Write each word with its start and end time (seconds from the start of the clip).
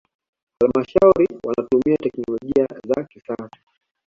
halmashauri 0.59 1.27
wanatumia 1.47 1.97
teknolojia 1.97 2.67
za 2.87 3.03
kisasa 3.03 3.49